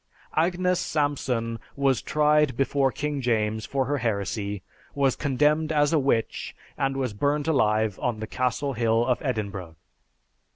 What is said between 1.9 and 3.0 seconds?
tried before